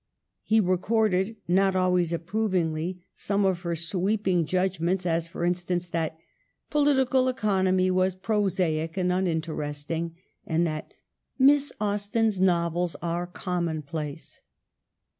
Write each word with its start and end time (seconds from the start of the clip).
He 0.41 0.59
recorded, 0.59 1.35
not 1.47 1.75
always 1.75 2.11
approvingly, 2.11 3.05
some 3.13 3.45
of 3.45 3.59
her 3.61 3.75
sweeping 3.75 4.47
judgments, 4.47 5.05
as 5.05 5.27
for 5.27 5.45
instance, 5.45 5.87
that" 5.89 6.17
Po 6.71 6.83
litical 6.83 7.29
Economy 7.29 7.91
was 7.91 8.15
prosaic 8.15 8.97
and 8.97 9.11
uninteresting," 9.13 10.15
and 10.43 10.65
that" 10.65 10.95
Miss 11.51 11.71
Austen's 11.79 12.41
novels 12.41 12.95
were 13.03 13.27
common 13.27 13.83
place." 13.83 14.41